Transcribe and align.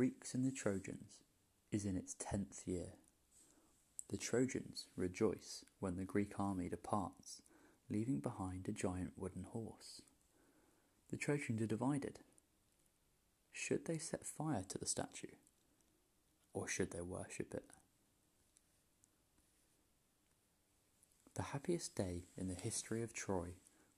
Greeks 0.00 0.32
and 0.32 0.46
the 0.46 0.50
Trojans 0.50 1.20
is 1.70 1.84
in 1.84 1.94
its 1.94 2.16
tenth 2.18 2.62
year. 2.64 2.94
The 4.08 4.16
Trojans 4.16 4.86
rejoice 4.96 5.62
when 5.78 5.96
the 5.96 6.06
Greek 6.06 6.40
army 6.40 6.70
departs, 6.70 7.42
leaving 7.90 8.18
behind 8.18 8.66
a 8.66 8.72
giant 8.72 9.12
wooden 9.18 9.42
horse. 9.42 10.00
The 11.10 11.18
Trojans 11.18 11.60
are 11.60 11.66
divided. 11.66 12.20
Should 13.52 13.84
they 13.84 13.98
set 13.98 14.24
fire 14.24 14.64
to 14.70 14.78
the 14.78 14.86
statue, 14.86 15.36
or 16.54 16.66
should 16.66 16.92
they 16.92 17.02
worship 17.02 17.52
it? 17.52 17.74
The 21.34 21.42
happiest 21.42 21.94
day 21.94 22.24
in 22.38 22.48
the 22.48 22.54
history 22.54 23.02
of 23.02 23.12
Troy 23.12 23.48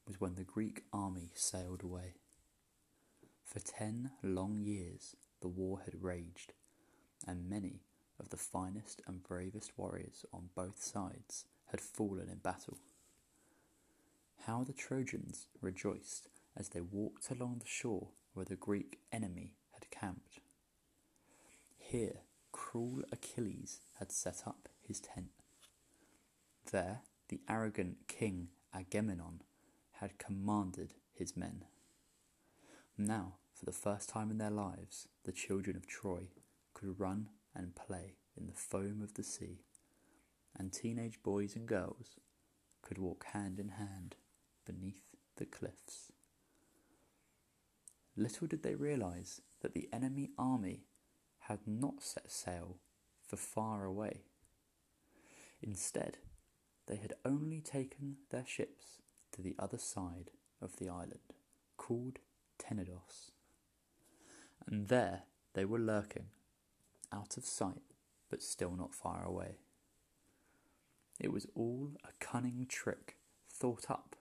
was 0.05 0.21
when 0.21 0.35
the 0.35 0.43
Greek 0.43 0.83
army 0.93 1.31
sailed 1.37 1.85
away. 1.85 2.15
For 3.45 3.61
ten 3.61 4.11
long 4.21 4.65
years 4.65 5.15
the 5.43 5.49
war 5.49 5.83
had 5.85 6.03
raged, 6.03 6.55
and 7.27 7.51
many 7.51 7.83
of 8.19 8.31
the 8.31 8.37
finest 8.37 9.03
and 9.07 9.23
bravest 9.23 9.73
warriors 9.77 10.25
on 10.33 10.49
both 10.55 10.83
sides 10.83 11.45
had 11.67 11.81
fallen 11.81 12.29
in 12.31 12.39
battle. 12.39 12.79
How 14.47 14.65
the 14.65 14.73
Trojans 14.73 15.49
rejoiced 15.61 16.29
as 16.57 16.71
they 16.71 16.81
walked 16.81 17.31
along 17.31 17.59
the 17.59 17.69
shore 17.69 18.09
where 18.35 18.47
the 18.47 18.57
Greek 18.57 19.01
enemy 19.13 19.55
had 19.73 19.91
camped. 19.91 20.41
Here, 21.77 22.21
cruel 22.53 23.03
Achilles 23.13 23.81
had 23.99 24.13
set 24.13 24.43
up 24.47 24.69
his 24.87 25.01
tent. 25.01 25.31
There, 26.71 27.01
the 27.29 27.41
arrogant 27.49 28.09
king 28.09 28.49
Agamemnon 28.75 29.43
had 29.95 30.19
commanded 30.19 30.95
his 31.13 31.37
men. 31.37 31.65
Now, 32.97 33.35
for 33.63 33.67
the 33.67 33.73
first 33.73 34.09
time 34.09 34.29
in 34.29 34.39
their 34.39 34.51
lives, 34.51 35.07
the 35.23 35.31
children 35.31 35.77
of 35.77 35.87
Troy 35.87 36.31
could 36.75 36.99
run 36.99 37.29
and 37.55 37.77
play 37.77 38.17
in 38.37 38.49
the 38.49 38.53
foam 38.53 39.01
of 39.01 39.15
the 39.15 39.23
sea, 39.23 39.61
and 40.59 40.73
teenage 40.73 41.23
boys 41.23 41.55
and 41.55 41.69
girls 41.69 42.17
could 42.83 42.99
walk 42.99 43.25
hand 43.27 43.61
in 43.61 43.69
hand 43.69 44.17
beneath 44.67 45.15
the 45.37 45.45
cliffs. 45.45 46.11
Little 48.17 48.49
did 48.49 48.65
they 48.65 48.75
realize 48.75 49.43
that 49.61 49.75
the 49.75 49.89
enemy 49.93 50.31
army 50.37 50.87
had 51.43 51.61
not 51.65 52.03
set 52.03 52.33
sail 52.33 52.79
for 53.25 53.37
far 53.37 53.85
away. 53.85 54.23
Instead, 55.63 56.19
they 56.89 56.97
had 56.97 57.13
only 57.25 57.61
taken 57.61 58.17
their 58.31 58.45
ships 58.45 58.99
to 59.31 59.41
the 59.41 59.55
other 59.57 59.79
side 59.79 60.33
of 60.61 60.79
the 60.79 60.89
island, 60.89 61.37
called 61.77 62.19
Tenedos. 62.59 63.31
And 64.67 64.89
there 64.89 65.23
they 65.55 65.65
were 65.65 65.79
lurking, 65.79 66.27
out 67.13 67.37
of 67.37 67.45
sight, 67.45 67.83
but 68.31 68.43
still 68.43 68.75
not 68.77 68.95
far 68.95 69.25
away. 69.25 69.59
It 71.21 71.33
was 71.33 71.47
all 71.55 71.93
a 72.05 72.13
cunning 72.25 72.67
trick 72.69 73.17
thought 73.51 73.91
up 73.91 74.17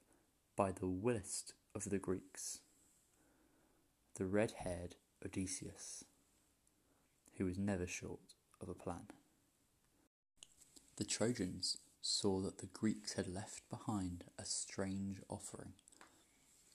by 0.55 0.71
the 0.71 0.87
willest 0.87 1.53
of 1.73 1.89
the 1.89 1.97
Greeks, 1.97 2.59
the 4.15 4.25
red 4.25 4.53
haired 4.63 4.95
Odysseus, 5.25 6.03
who 7.37 7.45
was 7.45 7.57
never 7.57 7.87
short 7.87 8.35
of 8.61 8.69
a 8.69 8.73
plan. 8.73 9.07
The 10.97 11.05
Trojans 11.05 11.77
saw 12.01 12.41
that 12.41 12.57
the 12.59 12.67
Greeks 12.67 13.13
had 13.13 13.27
left 13.27 13.69
behind 13.69 14.25
a 14.37 14.45
strange 14.45 15.21
offering. 15.29 15.73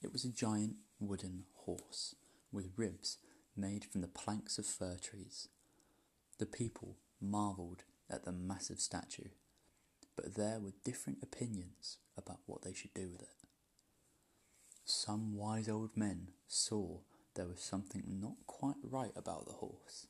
It 0.03 0.12
was 0.12 0.25
a 0.25 0.31
giant 0.31 0.76
wooden 0.99 1.44
horse 1.55 2.15
with 2.50 2.72
ribs 2.76 3.19
made 3.56 3.84
from 3.84 4.00
the 4.00 4.09
planks 4.09 4.59
of 4.59 4.67
fir 4.67 4.97
trees. 5.00 5.49
The 6.39 6.47
people 6.47 6.97
marvelled 7.21 7.84
at 8.11 8.25
the 8.25 8.33
massive 8.33 8.81
statue, 8.81 9.31
but 10.15 10.34
there 10.34 10.61
were 10.61 10.72
different 10.84 11.22
opinions 11.22 11.99
about 12.17 12.41
what 12.47 12.62
they 12.62 12.72
should 12.72 12.94
do 12.94 13.09
with 13.11 13.22
it. 13.22 13.28
Some 14.84 15.34
wise 15.34 15.69
old 15.69 15.97
men 15.97 16.28
saw 16.47 16.99
there 17.34 17.47
was 17.47 17.61
something 17.61 18.05
not 18.21 18.47
quite 18.47 18.77
right 18.83 19.12
about 19.17 19.47
the 19.47 19.55
horse 19.55 20.06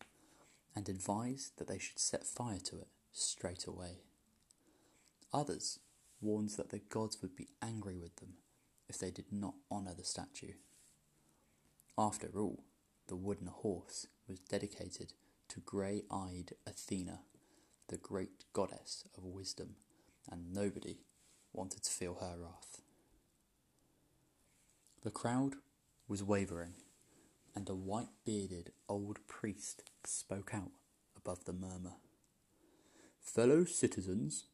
and 0.75 0.89
advised 0.89 1.59
that 1.59 1.67
they 1.67 1.78
should 1.78 1.99
set 1.99 2.27
fire 2.27 2.61
to 2.65 2.77
it 2.77 2.89
straight 3.13 3.67
away. 3.67 4.03
Others 5.33 5.81
warned 6.21 6.51
that 6.51 6.71
the 6.71 6.78
gods 6.78 7.23
would 7.23 7.34
be 7.34 7.49
angry 7.63 7.97
with 7.97 8.17
them 8.17 8.34
if 8.89 8.99
they 8.99 9.11
did 9.11 9.33
not 9.33 9.55
honour 9.71 9.95
the 9.95 10.05
statue. 10.05 10.53
After 11.99 12.28
all, 12.37 12.63
the 13.09 13.17
wooden 13.17 13.47
horse 13.47 14.06
was 14.28 14.41
dedicated 14.41 15.12
to 15.49 15.61
grey 15.61 16.03
eyed 16.11 16.53
Athena, 16.67 17.21
the 17.89 17.97
great 17.97 18.44
goddess 18.53 19.05
of 19.17 19.25
wisdom, 19.25 19.77
and 20.31 20.53
nobody 20.53 20.99
wanted 21.53 21.83
to 21.84 21.91
feel 21.91 22.16
her 22.21 22.37
wrath. 22.39 22.81
The 25.03 25.11
crowd 25.11 25.55
was 26.09 26.22
wavering, 26.22 26.75
and 27.55 27.69
a 27.69 27.75
white 27.75 28.09
bearded 28.25 28.72
old 28.89 29.19
priest 29.28 29.84
spoke 30.05 30.53
out 30.53 30.72
above 31.16 31.45
the 31.45 31.53
murmur. 31.53 31.95
Fellow 33.21 33.65
citizens, 33.65 34.47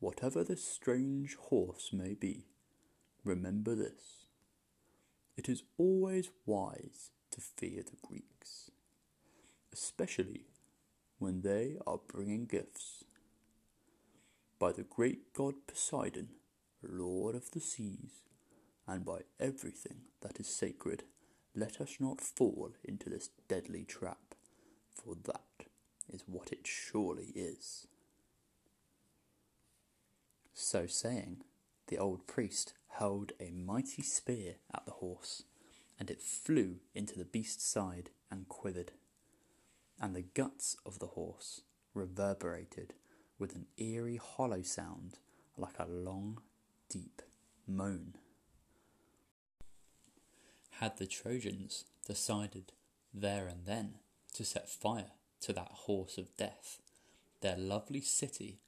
whatever 0.00 0.42
this 0.42 0.64
strange 0.64 1.36
horse 1.36 1.90
may 1.92 2.14
be, 2.14 2.46
remember 3.24 3.74
this. 3.74 4.26
It 5.36 5.48
is 5.48 5.62
always 5.78 6.28
wise 6.44 7.10
to 7.32 7.40
fear 7.40 7.82
the 7.82 8.06
Greeks, 8.06 8.70
especially 9.72 10.46
when 11.18 11.42
they 11.42 11.76
are 11.86 12.00
bringing 12.06 12.46
gifts. 12.46 13.04
By 14.58 14.72
the 14.72 14.84
great 14.84 15.32
god 15.34 15.54
Poseidon, 15.66 16.28
lord 16.82 17.34
of 17.34 17.50
the 17.50 17.60
seas, 17.60 18.22
and 18.86 19.04
by 19.04 19.20
everything 19.40 20.02
that 20.20 20.38
is 20.38 20.46
sacred, 20.46 21.04
let 21.54 21.80
us 21.80 21.96
not 22.00 22.20
fall 22.20 22.72
into 22.84 23.10
this 23.10 23.30
deadly 23.48 23.84
trap, 23.84 24.34
for 24.94 25.14
that 25.24 25.66
is 26.12 26.24
what 26.26 26.52
it 26.52 26.66
surely 26.66 27.32
is. 27.34 27.86
So 30.54 30.86
saying, 30.86 31.42
the 31.88 31.98
old 31.98 32.26
priest 32.26 32.74
hurled 32.98 33.32
a 33.40 33.50
mighty 33.50 34.02
spear 34.02 34.56
at 34.74 34.84
the 34.86 34.92
horse 34.92 35.44
and 36.02 36.10
it 36.10 36.20
flew 36.20 36.80
into 36.96 37.16
the 37.16 37.24
beast's 37.24 37.64
side 37.64 38.10
and 38.28 38.48
quivered. 38.48 38.90
And 40.00 40.16
the 40.16 40.22
guts 40.22 40.76
of 40.84 40.98
the 40.98 41.06
horse 41.06 41.60
reverberated 41.94 42.94
with 43.38 43.54
an 43.54 43.66
eerie 43.78 44.16
hollow 44.20 44.62
sound 44.62 45.20
like 45.56 45.78
a 45.78 45.86
long, 45.86 46.40
deep 46.88 47.22
moan. 47.68 48.16
Had 50.80 50.96
the 50.96 51.06
Trojans 51.06 51.84
decided 52.04 52.72
there 53.14 53.46
and 53.46 53.64
then 53.64 54.00
to 54.34 54.44
set 54.44 54.68
fire 54.68 55.12
to 55.42 55.52
that 55.52 55.70
horse 55.70 56.18
of 56.18 56.36
death, 56.36 56.80
their 57.42 57.56
lovely 57.56 58.00
city 58.00 58.58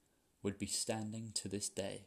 would 0.45 0.57
be 0.57 0.67
standing 0.67 1.33
to 1.35 1.49
this 1.49 1.69
day, 1.69 2.03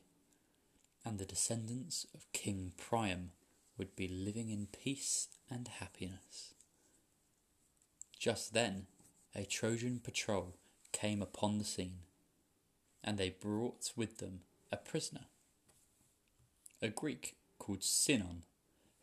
and 1.03 1.19
the 1.19 1.25
descendants 1.25 2.07
of 2.15 2.31
King 2.31 2.71
Priam 2.77 3.31
would 3.77 3.95
be 3.95 4.07
living 4.07 4.49
in 4.49 4.67
peace 4.67 5.27
and 5.49 5.67
happiness. 5.67 6.53
Just 8.17 8.53
then, 8.53 8.87
a 9.35 9.45
Trojan 9.45 9.99
patrol 9.99 10.55
came 10.91 11.21
upon 11.21 11.57
the 11.57 11.63
scene, 11.63 11.99
and 13.03 13.17
they 13.17 13.29
brought 13.29 13.91
with 13.95 14.17
them 14.17 14.41
a 14.71 14.77
prisoner, 14.77 15.25
a 16.81 16.89
Greek 16.89 17.35
called 17.59 17.83
Sinon, 17.83 18.43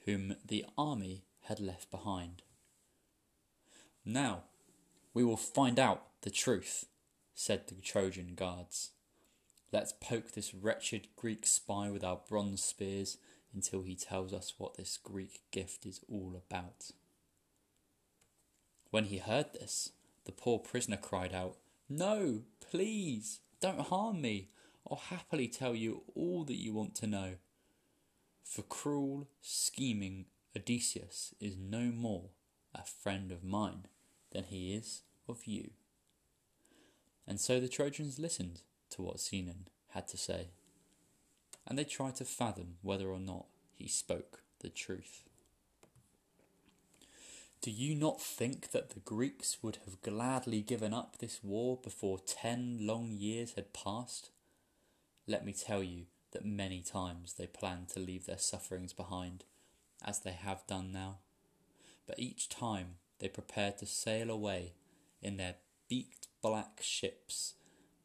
whom 0.05 0.37
the 0.45 0.67
army 0.77 1.25
had 1.43 1.61
left 1.61 1.91
behind. 1.91 2.43
Now, 4.05 4.43
we 5.15 5.25
will 5.25 5.37
find 5.37 5.79
out 5.79 6.03
the 6.23 6.31
truth, 6.31 6.87
said 7.35 7.69
the 7.69 7.75
Trojan 7.77 8.35
guards. 8.35 8.91
Let's 9.73 9.93
poke 9.93 10.33
this 10.33 10.55
wretched 10.55 11.09
Greek 11.17 11.47
spy 11.47 11.91
with 11.91 12.05
our 12.05 12.21
bronze 12.29 12.63
spears 12.63 13.19
until 13.55 13.83
he 13.83 13.95
tells 13.95 14.33
us 14.33 14.55
what 14.59 14.77
this 14.77 14.99
Greek 15.03 15.41
gift 15.51 15.87
is 15.87 16.01
all 16.09 16.35
about. 16.37 16.91
When 18.91 19.05
he 19.05 19.19
heard 19.19 19.53
this, 19.53 19.93
the 20.25 20.33
poor 20.33 20.59
prisoner 20.59 20.97
cried 20.97 21.33
out, 21.33 21.57
No, 21.89 22.43
please, 22.61 23.41
don't 23.61 23.81
harm 23.81 24.21
me. 24.21 24.49
I'll 24.91 24.99
happily 24.99 25.49
tell 25.49 25.75
you 25.75 26.03
all 26.15 26.45
that 26.45 26.61
you 26.61 26.75
want 26.75 26.95
to 26.97 27.07
know. 27.07 27.35
For 28.43 28.63
cruel, 28.63 29.29
scheming 29.41 30.27
Odysseus 30.57 31.35
is 31.41 31.57
no 31.57 31.91
more 31.91 32.31
a 32.75 32.85
friend 32.85 33.33
of 33.33 33.43
mine 33.43 33.87
than 34.33 34.45
he 34.45 34.75
is 34.75 35.03
of 35.29 35.47
you. 35.47 35.71
And 37.27 37.41
so 37.41 37.59
the 37.59 37.69
Trojans 37.69 38.19
listened 38.19 38.61
to 38.91 39.03
what 39.03 39.21
Sinon 39.21 39.69
had 39.89 40.07
to 40.09 40.17
say 40.17 40.49
and 41.67 41.79
they 41.79 41.85
tried 41.85 42.17
to 42.17 42.25
fathom 42.25 42.77
whether 42.83 43.09
or 43.09 43.21
not 43.21 43.47
he 43.75 43.89
spoke 43.89 44.43
the 44.61 44.69
truth. 44.69 45.25
Do 47.61 47.71
you 47.71 47.95
not 47.95 48.21
think 48.21 48.73
that 48.73 48.91
the 48.91 49.01
Greeks 49.01 49.63
would 49.63 49.79
have 49.87 50.03
gladly 50.03 50.61
given 50.61 50.93
up 50.93 51.17
this 51.19 51.41
war 51.43 51.79
before 51.83 52.19
ten 52.19 52.79
long 52.87 53.13
years 53.13 53.55
had 53.55 53.73
passed? 53.73 54.31
Let 55.27 55.47
me 55.47 55.55
tell 55.55 55.83
you 55.83 56.05
that 56.33 56.45
many 56.45 56.83
times 56.83 57.35
they 57.35 57.47
planned 57.47 57.89
to 57.91 58.01
leave 58.01 58.27
their 58.27 58.39
sufferings 58.39 58.93
behind, 58.93 59.45
as 60.05 60.19
they 60.19 60.33
have 60.33 60.67
done 60.67 60.93
now. 60.93 61.21
But 62.07 62.19
each 62.19 62.51
time 62.51 62.97
they 63.19 63.29
prepared 63.29 63.79
to 63.79 63.87
sail 63.87 64.31
away 64.31 64.75
in 65.23 65.39
their 65.39 65.55
beaked 65.89 66.29
black 66.43 66.81
ships, 66.83 67.55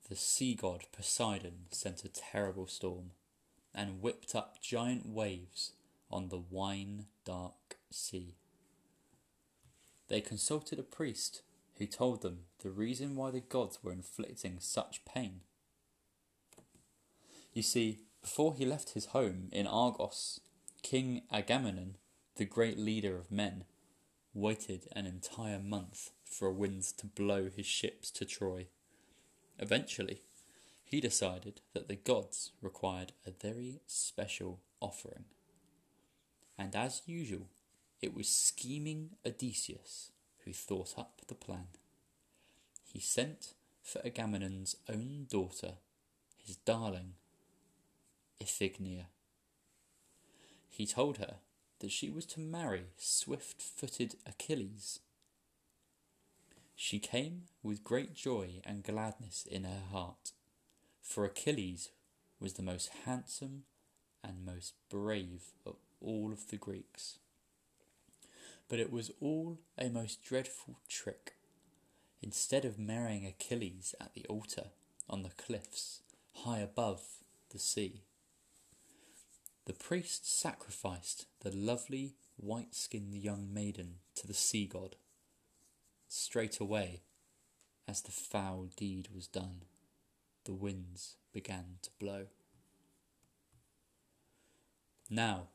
the 0.07 0.15
sea 0.15 0.55
god 0.55 0.85
Poseidon 0.93 1.65
sent 1.69 2.05
a 2.05 2.09
terrible 2.09 2.67
storm 2.67 3.11
and 3.73 4.01
whipped 4.01 4.35
up 4.35 4.61
giant 4.61 5.07
waves 5.07 5.73
on 6.11 6.29
the 6.29 6.41
wine 6.49 7.05
dark 7.25 7.77
sea. 7.91 8.35
They 10.07 10.21
consulted 10.21 10.79
a 10.79 10.83
priest 10.83 11.43
who 11.77 11.85
told 11.85 12.21
them 12.21 12.39
the 12.61 12.71
reason 12.71 13.15
why 13.15 13.31
the 13.31 13.39
gods 13.39 13.79
were 13.83 13.91
inflicting 13.91 14.57
such 14.59 15.05
pain. 15.05 15.41
You 17.53 17.61
see, 17.61 17.99
before 18.21 18.53
he 18.55 18.65
left 18.65 18.91
his 18.91 19.07
home 19.07 19.49
in 19.51 19.65
Argos, 19.65 20.41
King 20.81 21.21
Agamemnon, 21.31 21.95
the 22.35 22.45
great 22.45 22.77
leader 22.77 23.17
of 23.17 23.31
men, 23.31 23.65
waited 24.33 24.87
an 24.93 25.05
entire 25.05 25.59
month 25.59 26.11
for 26.25 26.47
a 26.47 26.53
wind 26.53 26.83
to 26.97 27.05
blow 27.05 27.49
his 27.49 27.65
ships 27.65 28.11
to 28.11 28.25
Troy. 28.25 28.67
Eventually, 29.57 30.21
he 30.89 30.99
decided 30.99 31.61
that 31.75 31.87
the 31.87 31.95
gods 31.95 32.51
required 32.63 33.11
a 33.23 33.29
very 33.29 33.79
special 33.85 34.59
offering. 34.81 35.25
And 36.57 36.75
as 36.75 37.03
usual, 37.05 37.45
it 38.01 38.15
was 38.15 38.27
scheming 38.27 39.11
Odysseus 39.23 40.11
who 40.45 40.51
thought 40.51 40.95
up 40.97 41.21
the 41.27 41.35
plan. 41.35 41.67
He 42.83 42.99
sent 42.99 43.53
for 43.83 44.01
Agamemnon's 44.03 44.77
own 44.89 45.27
daughter, 45.29 45.73
his 46.43 46.55
darling, 46.55 47.13
Iphigenia. 48.41 49.05
He 50.69 50.87
told 50.87 51.19
her 51.19 51.35
that 51.81 51.91
she 51.91 52.09
was 52.09 52.25
to 52.27 52.39
marry 52.39 52.85
swift 52.97 53.61
footed 53.61 54.15
Achilles. 54.25 55.01
She 56.75 56.97
came 56.97 57.43
with 57.61 57.83
great 57.83 58.15
joy 58.15 58.61
and 58.65 58.83
gladness 58.83 59.45
in 59.49 59.65
her 59.65 59.83
heart, 59.91 60.31
for 61.09 61.25
Achilles 61.25 61.89
was 62.39 62.53
the 62.53 62.61
most 62.61 62.91
handsome 63.05 63.63
and 64.23 64.45
most 64.45 64.75
brave 64.91 65.41
of 65.65 65.75
all 65.99 66.31
of 66.31 66.49
the 66.49 66.55
Greeks. 66.55 67.17
But 68.69 68.79
it 68.79 68.91
was 68.91 69.09
all 69.19 69.57
a 69.75 69.89
most 69.89 70.23
dreadful 70.23 70.75
trick. 70.87 71.33
Instead 72.21 72.63
of 72.63 72.77
marrying 72.77 73.25
Achilles 73.25 73.95
at 73.99 74.13
the 74.13 74.23
altar 74.29 74.67
on 75.09 75.23
the 75.23 75.31
cliffs 75.31 76.01
high 76.45 76.59
above 76.59 77.01
the 77.49 77.59
sea, 77.59 78.03
the 79.65 79.73
priest 79.73 80.39
sacrificed 80.39 81.25
the 81.39 81.51
lovely 81.51 82.13
white 82.37 82.75
skinned 82.75 83.15
young 83.15 83.51
maiden 83.51 83.95
to 84.13 84.27
the 84.27 84.35
sea 84.35 84.67
god. 84.67 84.95
Straight 86.07 86.59
away, 86.59 87.01
as 87.87 88.01
the 88.01 88.11
foul 88.11 88.67
deed 88.77 89.07
was 89.13 89.25
done, 89.25 89.63
the 90.49 90.55
winds 90.55 91.17
began 91.31 91.75
to 91.83 91.91
blow. 91.99 92.25
Now, 95.07 95.49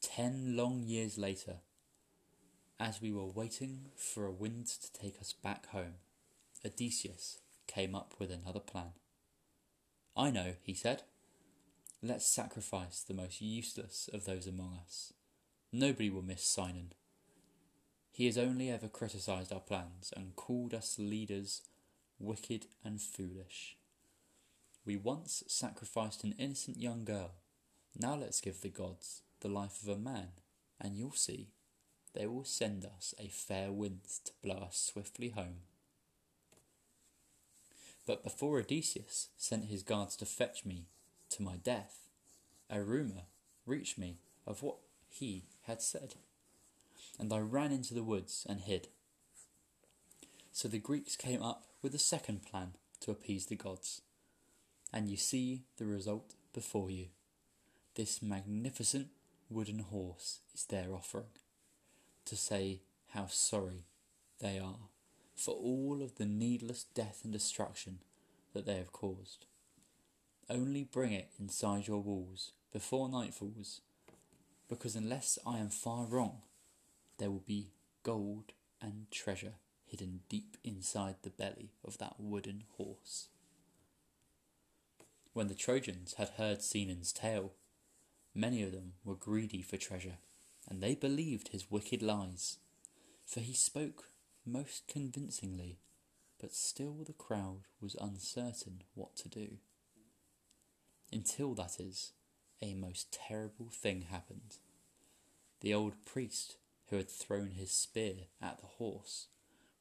ten 0.00 0.56
long 0.56 0.82
years 0.82 1.18
later, 1.18 1.56
as 2.80 3.02
we 3.02 3.12
were 3.12 3.26
waiting 3.26 3.88
for 3.96 4.24
a 4.24 4.32
wind 4.32 4.66
to 4.68 4.90
take 4.94 5.20
us 5.20 5.34
back 5.34 5.66
home, 5.66 5.96
Odysseus 6.64 7.40
came 7.66 7.94
up 7.94 8.14
with 8.18 8.30
another 8.30 8.60
plan. 8.60 8.92
I 10.16 10.30
know, 10.30 10.54
he 10.62 10.72
said. 10.72 11.02
Let's 12.02 12.24
sacrifice 12.24 13.02
the 13.02 13.12
most 13.12 13.42
useless 13.42 14.08
of 14.10 14.24
those 14.24 14.46
among 14.46 14.78
us. 14.82 15.12
Nobody 15.70 16.08
will 16.08 16.22
miss 16.22 16.42
Sinon. 16.42 16.94
He 18.10 18.24
has 18.24 18.38
only 18.38 18.70
ever 18.70 18.88
criticised 18.88 19.52
our 19.52 19.60
plans 19.60 20.14
and 20.16 20.34
called 20.34 20.72
us 20.72 20.96
leaders 20.98 21.60
wicked 22.18 22.68
and 22.82 23.02
foolish. 23.02 23.76
We 24.84 24.96
once 24.96 25.42
sacrificed 25.46 26.24
an 26.24 26.34
innocent 26.38 26.78
young 26.78 27.04
girl. 27.04 27.32
Now 27.98 28.16
let's 28.16 28.40
give 28.40 28.60
the 28.60 28.68
gods 28.68 29.22
the 29.40 29.48
life 29.48 29.82
of 29.82 29.88
a 29.88 29.98
man, 29.98 30.28
and 30.80 30.96
you'll 30.96 31.12
see 31.12 31.48
they 32.14 32.26
will 32.26 32.44
send 32.44 32.84
us 32.84 33.14
a 33.18 33.28
fair 33.28 33.70
wind 33.70 34.00
to 34.24 34.32
blow 34.42 34.56
us 34.56 34.90
swiftly 34.92 35.30
home. 35.30 35.62
But 38.06 38.24
before 38.24 38.58
Odysseus 38.58 39.28
sent 39.36 39.66
his 39.66 39.82
guards 39.82 40.16
to 40.16 40.26
fetch 40.26 40.64
me 40.64 40.86
to 41.30 41.42
my 41.42 41.56
death, 41.56 42.08
a 42.68 42.82
rumour 42.82 43.24
reached 43.66 43.98
me 43.98 44.18
of 44.46 44.62
what 44.62 44.78
he 45.08 45.44
had 45.62 45.82
said, 45.82 46.14
and 47.18 47.32
I 47.32 47.38
ran 47.38 47.70
into 47.70 47.94
the 47.94 48.02
woods 48.02 48.46
and 48.48 48.60
hid. 48.60 48.88
So 50.52 50.66
the 50.66 50.78
Greeks 50.78 51.16
came 51.16 51.42
up 51.42 51.66
with 51.82 51.94
a 51.94 51.98
second 51.98 52.44
plan 52.44 52.72
to 53.00 53.10
appease 53.10 53.46
the 53.46 53.56
gods, 53.56 54.02
and 54.92 55.08
you 55.08 55.16
see 55.16 55.62
the 55.76 55.86
result 55.86 56.34
before 56.52 56.90
you. 56.90 57.06
This 57.94 58.22
magnificent 58.22 59.08
wooden 59.48 59.80
horse 59.80 60.40
is 60.54 60.64
their 60.64 60.94
offering 60.94 61.24
to 62.24 62.36
say 62.36 62.80
how 63.08 63.26
sorry 63.26 63.84
they 64.40 64.58
are 64.58 64.88
for 65.34 65.54
all 65.54 66.02
of 66.02 66.16
the 66.16 66.26
needless 66.26 66.84
death 66.94 67.20
and 67.24 67.32
destruction 67.32 67.98
that 68.52 68.66
they 68.66 68.76
have 68.76 68.92
caused. 68.92 69.46
Only 70.48 70.84
bring 70.84 71.12
it 71.12 71.30
inside 71.38 71.86
your 71.86 72.00
walls 72.00 72.52
before 72.72 73.08
night 73.08 73.34
falls, 73.34 73.80
because 74.68 74.94
unless 74.94 75.38
I 75.46 75.58
am 75.58 75.70
far 75.70 76.04
wrong, 76.04 76.42
there 77.18 77.30
will 77.30 77.44
be 77.46 77.70
gold 78.02 78.52
and 78.80 79.06
treasure 79.10 79.54
hidden 79.86 80.20
deep 80.28 80.56
inside 80.62 81.16
the 81.22 81.30
belly 81.30 81.72
of 81.84 81.98
that 81.98 82.14
wooden 82.18 82.64
horse. 82.76 83.28
When 85.32 85.48
the 85.48 85.54
Trojans 85.54 86.14
had 86.14 86.30
heard 86.30 86.60
Sinon's 86.62 87.12
tale, 87.12 87.52
many 88.34 88.62
of 88.62 88.72
them 88.72 88.94
were 89.04 89.14
greedy 89.14 89.62
for 89.62 89.76
treasure 89.76 90.18
and 90.68 90.82
they 90.82 90.94
believed 90.94 91.48
his 91.48 91.70
wicked 91.70 92.02
lies, 92.02 92.58
for 93.24 93.40
he 93.40 93.54
spoke 93.54 94.10
most 94.44 94.86
convincingly, 94.86 95.78
but 96.40 96.54
still 96.54 97.04
the 97.04 97.12
crowd 97.12 97.62
was 97.80 97.96
uncertain 98.00 98.82
what 98.94 99.16
to 99.16 99.28
do. 99.28 99.58
Until, 101.12 101.54
that 101.54 101.80
is, 101.80 102.12
a 102.62 102.74
most 102.74 103.12
terrible 103.12 103.68
thing 103.72 104.02
happened. 104.02 104.58
The 105.60 105.74
old 105.74 106.04
priest 106.04 106.56
who 106.88 106.96
had 106.96 107.10
thrown 107.10 107.50
his 107.50 107.70
spear 107.70 108.26
at 108.40 108.60
the 108.60 108.66
horse 108.66 109.28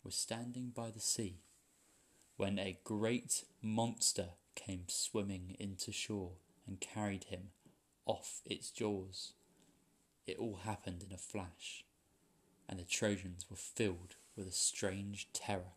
was 0.04 0.16
standing 0.16 0.72
by 0.76 0.92
the 0.92 1.00
sea 1.00 1.42
when 2.38 2.58
a 2.58 2.80
great 2.84 3.44
monster 3.62 4.30
came 4.66 4.84
swimming 4.88 5.56
into 5.60 5.92
shore 5.92 6.34
and 6.68 6.80
carried 6.80 7.26
him 7.26 7.50
off 8.06 8.42
its 8.46 8.70
jaws. 8.70 9.34
It 10.28 10.38
all 10.38 10.60
happened 10.64 11.04
in 11.08 11.14
a 11.14 11.18
flash, 11.18 11.86
and 12.68 12.80
the 12.80 12.84
Trojans 12.84 13.46
were 13.50 13.56
filled 13.56 14.16
with 14.36 14.48
a 14.48 14.52
strange 14.52 15.30
terror. 15.34 15.74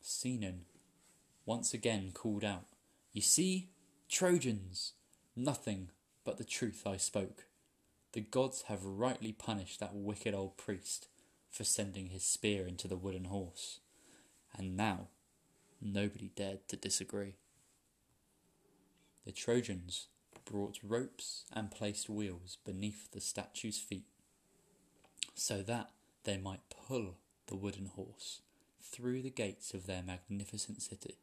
Sinon 0.00 0.66
once 1.46 1.74
again 1.74 2.10
called 2.12 2.44
out, 2.44 2.64
You 3.12 3.20
see, 3.20 3.68
Trojans, 4.08 4.92
nothing 5.36 5.90
but 6.24 6.38
the 6.38 6.44
truth 6.44 6.86
I 6.86 6.96
spoke. 6.96 7.46
The 8.12 8.20
gods 8.20 8.62
have 8.68 8.84
rightly 8.84 9.32
punished 9.32 9.80
that 9.80 9.94
wicked 9.94 10.34
old 10.34 10.56
priest 10.56 11.08
for 11.50 11.64
sending 11.64 12.08
his 12.08 12.24
spear 12.24 12.66
into 12.66 12.88
the 12.88 12.96
wooden 12.96 13.24
horse, 13.24 13.80
and 14.56 14.76
now 14.76 15.08
nobody 15.84 16.30
dared 16.34 16.66
to 16.68 16.76
disagree. 16.76 17.34
The 19.24 19.32
Trojans 19.32 20.08
brought 20.44 20.78
ropes 20.82 21.44
and 21.52 21.70
placed 21.70 22.08
wheels 22.08 22.58
beneath 22.64 23.10
the 23.12 23.20
statue's 23.20 23.78
feet, 23.78 24.06
so 25.34 25.62
that 25.62 25.90
they 26.24 26.36
might 26.36 26.60
pull 26.70 27.16
the 27.46 27.56
wooden 27.56 27.86
horse 27.86 28.40
through 28.80 29.22
the 29.22 29.30
gates 29.30 29.74
of 29.74 29.86
their 29.86 30.02
magnificent 30.02 30.82
city. 30.82 31.16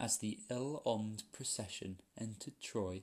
As 0.00 0.18
the 0.18 0.38
ill 0.50 0.82
omened 0.84 1.24
procession 1.32 2.00
entered 2.18 2.60
Troy, 2.62 3.02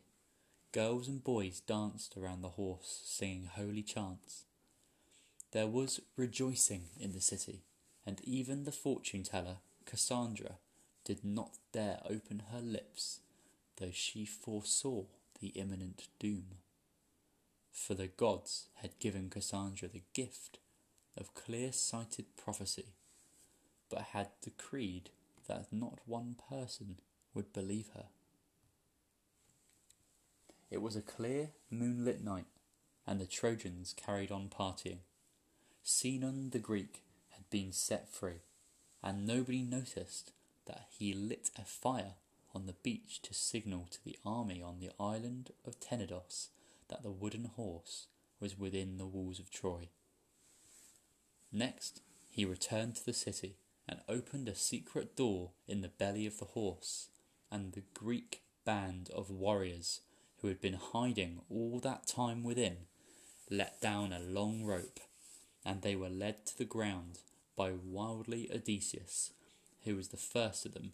girls 0.72 1.08
and 1.08 1.24
boys 1.24 1.60
danced 1.60 2.18
around 2.18 2.42
the 2.42 2.50
horse, 2.50 3.02
singing 3.06 3.50
holy 3.54 3.84
chants. 3.84 4.46
There 5.52 5.68
was 5.68 6.02
rejoicing 6.18 6.86
in 7.00 7.14
the 7.14 7.22
city, 7.22 7.64
and 8.06 8.22
even 8.24 8.64
the 8.64 8.72
fortune 8.72 9.24
teller, 9.24 9.58
Cassandra, 9.86 10.58
did 11.04 11.24
not 11.24 11.58
dare 11.72 12.02
open 12.10 12.44
her 12.52 12.62
lips 12.62 13.20
though 13.78 13.92
she 13.92 14.26
foresaw 14.26 15.04
the 15.40 15.50
imminent 15.50 16.08
doom. 16.20 16.58
for 17.76 17.94
the 17.94 18.08
gods 18.08 18.68
had 18.76 18.98
given 19.00 19.30
Cassandra 19.30 19.88
the 19.90 20.02
gift 20.14 20.60
of 21.18 21.34
clear 21.34 21.72
sighted 21.74 22.26
prophecy, 22.38 22.94
but 23.90 24.02
had 24.14 24.30
decreed 24.42 25.10
that 25.48 25.72
not 25.72 26.00
one 26.06 26.36
person 26.50 26.98
would 27.34 27.52
believe 27.54 27.90
her. 27.94 28.06
It 30.72 30.82
was 30.82 30.96
a 30.96 31.02
clear, 31.02 31.52
moonlit 31.70 32.24
night, 32.24 32.48
and 33.06 33.20
the 33.20 33.28
Trojans 33.28 33.94
carried 33.94 34.32
on 34.32 34.50
partying. 34.50 35.00
Sinon 35.84 36.50
the 36.52 36.60
Greek 36.60 37.04
had 37.32 37.48
been 37.50 37.72
set 37.72 38.10
free, 38.10 38.40
and 39.06 39.28
nobody 39.28 39.62
noticed 39.62 40.32
that 40.66 40.88
he 40.90 41.14
lit 41.14 41.52
a 41.58 41.64
fire 41.64 42.16
on 42.56 42.66
the 42.66 42.74
beach 42.74 43.22
to 43.22 43.36
signal 43.36 43.88
to 43.92 44.04
the 44.04 44.18
army 44.26 44.64
on 44.64 44.80
the 44.80 44.90
island 45.00 45.52
of 45.64 45.80
Tenedos 45.80 46.48
that 46.90 47.04
the 47.04 47.12
wooden 47.12 47.46
horse 47.56 48.08
was 48.40 48.58
within 48.58 48.98
the 48.98 49.06
walls 49.06 49.40
of 49.40 49.52
Troy. 49.52 49.90
Next, 51.52 52.02
he 52.32 52.46
returned 52.46 52.96
to 52.96 53.06
the 53.06 53.14
city 53.14 53.58
and 53.88 54.00
opened 54.10 54.50
a 54.50 54.56
secret 54.56 55.16
door 55.16 55.52
in 55.68 55.82
the 55.82 55.88
belly 55.88 56.26
of 56.26 56.40
the 56.40 56.46
horse, 56.46 57.10
and 57.52 57.74
the 57.74 57.84
Greek 57.94 58.42
band 58.66 59.12
of 59.16 59.30
warriors 59.30 60.02
who 60.42 60.48
had 60.48 60.60
been 60.60 60.74
hiding 60.74 61.42
all 61.50 61.80
that 61.80 62.08
time 62.08 62.44
within 62.44 62.78
let 63.52 63.80
down 63.80 64.12
a 64.12 64.20
long 64.20 64.64
rope, 64.64 65.00
and 65.64 65.84
they 65.84 65.96
were 65.96 66.10
led 66.10 66.48
to 66.48 66.58
the 66.58 66.66
ground 66.66 67.20
by 67.56 67.72
wildly 67.72 68.50
Odysseus, 68.54 69.32
who 69.84 69.96
was 69.96 70.10
the 70.10 70.18
first 70.18 70.66
of 70.66 70.74
them 70.74 70.94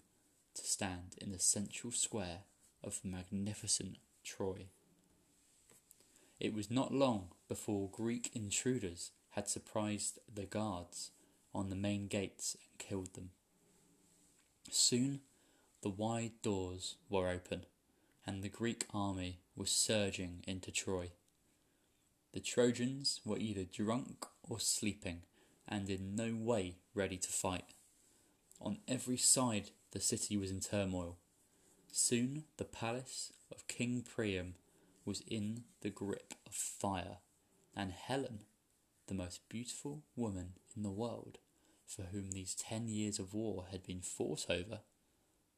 to 0.55 0.63
stand 0.63 1.15
in 1.19 1.31
the 1.31 1.39
central 1.39 1.91
square 1.91 2.39
of 2.83 3.03
magnificent 3.03 3.97
Troy. 4.23 4.67
It 6.39 6.53
was 6.53 6.71
not 6.71 6.93
long 6.93 7.29
before 7.47 7.89
Greek 7.91 8.31
intruders 8.33 9.11
had 9.31 9.47
surprised 9.47 10.19
the 10.33 10.45
guards 10.45 11.11
on 11.53 11.69
the 11.69 11.75
main 11.75 12.07
gates 12.07 12.55
and 12.55 12.79
killed 12.79 13.13
them. 13.13 13.29
Soon 14.69 15.21
the 15.81 15.89
wide 15.89 16.33
doors 16.41 16.95
were 17.09 17.29
open, 17.29 17.65
and 18.25 18.43
the 18.43 18.49
Greek 18.49 18.85
army 18.93 19.39
was 19.55 19.71
surging 19.71 20.43
into 20.47 20.71
Troy. 20.71 21.11
The 22.33 22.39
Trojans 22.39 23.19
were 23.25 23.37
either 23.37 23.63
drunk 23.63 24.25
or 24.43 24.59
sleeping, 24.59 25.23
and 25.71 25.89
in 25.89 26.15
no 26.15 26.35
way 26.35 26.75
ready 26.93 27.17
to 27.17 27.29
fight. 27.29 27.73
On 28.59 28.79
every 28.87 29.17
side 29.17 29.71
the 29.91 30.01
city 30.01 30.35
was 30.35 30.51
in 30.51 30.59
turmoil. 30.59 31.17
Soon 31.91 32.43
the 32.57 32.65
palace 32.65 33.31
of 33.49 33.67
King 33.67 34.03
Priam 34.03 34.55
was 35.05 35.23
in 35.25 35.63
the 35.81 35.89
grip 35.89 36.35
of 36.45 36.53
fire, 36.53 37.17
and 37.75 37.91
Helen, 37.91 38.41
the 39.07 39.13
most 39.13 39.47
beautiful 39.49 40.03
woman 40.15 40.53
in 40.75 40.83
the 40.83 40.91
world, 40.91 41.39
for 41.87 42.03
whom 42.03 42.31
these 42.31 42.53
ten 42.53 42.87
years 42.87 43.17
of 43.17 43.33
war 43.33 43.65
had 43.71 43.83
been 43.83 44.01
fought 44.01 44.45
over, 44.49 44.81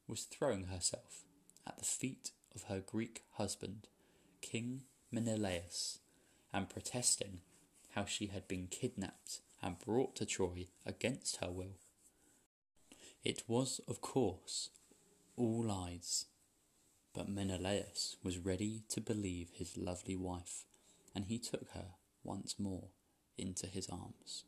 was 0.08 0.24
throwing 0.24 0.66
herself 0.66 1.24
at 1.68 1.78
the 1.80 1.86
feet 1.86 2.32
of 2.56 2.64
her 2.64 2.80
Greek 2.80 3.24
husband, 3.34 3.88
King 4.42 4.84
Menelaus, 5.12 6.00
and 6.54 6.70
protesting 6.70 7.42
how 7.96 8.06
she 8.06 8.28
had 8.28 8.48
been 8.48 8.68
kidnapped 8.68 9.42
and 9.64 9.80
brought 9.80 10.16
to 10.18 10.26
Troy 10.26 10.68
against 10.86 11.38
her 11.38 11.50
will. 11.50 11.78
It 13.24 13.44
was, 13.48 13.80
of 13.88 14.02
course, 14.02 14.70
all 15.36 15.64
lies 15.64 16.26
but 17.14 17.30
Menelaus 17.30 18.18
was 18.24 18.40
ready 18.40 18.82
to 18.90 19.00
believe 19.00 19.52
his 19.54 19.78
lovely 19.78 20.16
wife, 20.16 20.66
and 21.14 21.26
he 21.26 21.38
took 21.38 21.70
her 21.74 21.92
once 22.24 22.56
more 22.58 22.90
into 23.38 23.68
his 23.68 23.88
arms. 23.88 24.46